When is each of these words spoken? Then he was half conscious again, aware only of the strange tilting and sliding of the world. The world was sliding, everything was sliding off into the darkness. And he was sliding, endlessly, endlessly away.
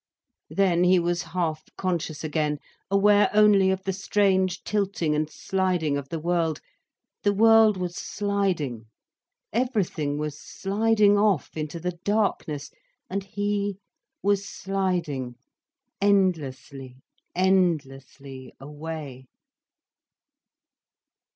Then 0.49 0.83
he 0.83 0.97
was 0.97 1.21
half 1.21 1.67
conscious 1.77 2.23
again, 2.23 2.57
aware 2.89 3.29
only 3.35 3.69
of 3.69 3.83
the 3.83 3.93
strange 3.93 4.63
tilting 4.63 5.13
and 5.13 5.29
sliding 5.29 5.95
of 5.95 6.09
the 6.09 6.17
world. 6.17 6.59
The 7.21 7.31
world 7.35 7.77
was 7.77 7.97
sliding, 7.97 8.87
everything 9.53 10.17
was 10.17 10.39
sliding 10.41 11.19
off 11.19 11.55
into 11.55 11.79
the 11.79 11.99
darkness. 12.03 12.71
And 13.11 13.23
he 13.25 13.77
was 14.23 14.43
sliding, 14.43 15.35
endlessly, 16.01 16.97
endlessly 17.35 18.55
away. 18.59 19.27